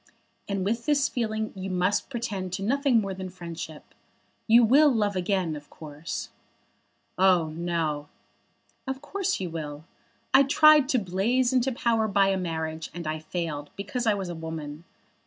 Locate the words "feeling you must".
1.07-2.09